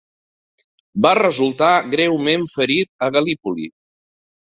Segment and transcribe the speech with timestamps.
[1.05, 3.69] Va resultar greument ferit a Gal·lípoli.